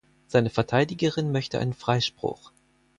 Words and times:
Seine 0.25 0.49
Verteidigerin 0.49 1.31
möchte 1.31 1.59
einen 1.59 1.73
Freispruch. 1.75 2.51